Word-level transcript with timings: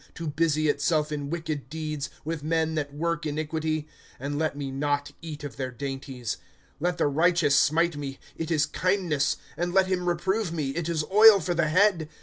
To 0.15 0.25
busy 0.25 0.67
itself 0.67 1.11
in 1.11 1.29
wicked 1.29 1.69
deeds, 1.69 2.09
"With 2.25 2.41
men 2.43 2.73
that 2.73 2.91
work 2.91 3.27
iniquity; 3.27 3.87
And 4.19 4.39
let 4.39 4.57
me 4.57 4.71
not 4.71 5.11
eat 5.21 5.43
of 5.43 5.57
their 5.57 5.69
dainties. 5.69 6.37
■^ 6.41 6.45
Let 6.79 6.97
the 6.97 7.05
righteous 7.05 7.55
smite 7.55 7.95
me, 7.95 8.17
it 8.35 8.49
is 8.49 8.65
kindness; 8.65 9.37
And 9.55 9.75
let 9.75 9.85
him 9.85 10.09
reprove 10.09 10.51
me, 10.51 10.69
it 10.71 10.89
is 10.89 11.05
oil 11.11 11.39
for 11.39 11.53
the 11.53 11.67
head. 11.67 12.09